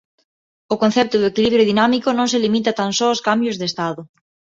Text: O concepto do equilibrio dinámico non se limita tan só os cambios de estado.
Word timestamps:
O 0.73 0.75
concepto 0.83 1.15
do 1.19 1.29
equilibrio 1.31 1.67
dinámico 1.71 2.09
non 2.13 2.27
se 2.31 2.41
limita 2.45 2.77
tan 2.79 2.91
só 2.99 3.07
os 3.15 3.23
cambios 3.27 3.55
de 3.57 3.65
estado. 3.71 4.01